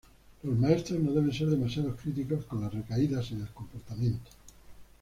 Los 0.41 0.57
maestros 0.57 0.99
no 0.99 1.11
deben 1.11 1.31
ser 1.31 1.47
demasiado 1.51 1.95
críticos 1.95 2.45
con 2.45 2.61
las 2.61 2.73
recaídas 2.73 3.29
en 3.33 3.41
el 3.41 3.49
comportamiento. 3.49 4.31